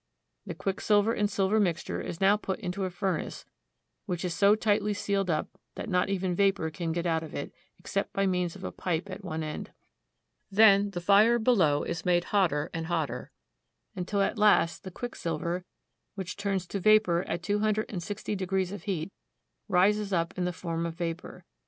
[0.47, 3.45] The quicksilver and silver mixture is now put into a fur nace,
[4.07, 7.53] which is so tightly sealed up that not even vapor can get out of it,
[7.77, 9.73] except by means of a pipe at one end.
[10.49, 13.29] Then the fire below is made hotter and hotter
[13.95, 15.65] until at last the quicksilver,
[16.15, 19.13] which turns to vapor at two hundred and sixty degrees of heat,
[19.67, 21.45] rises up in the form of vapor.